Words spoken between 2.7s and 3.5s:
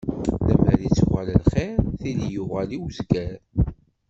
i uzger.